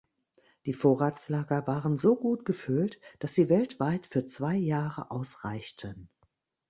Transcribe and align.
Die 0.65 0.73
Vorratslager 0.73 1.67
waren 1.67 1.95
so 1.95 2.15
gut 2.15 2.43
gefüllt, 2.43 2.99
dass 3.19 3.35
sie 3.35 3.49
weltweit 3.49 4.07
für 4.07 4.25
zwei 4.25 4.55
Jahre 4.55 5.11
ausreichten. 5.11 6.09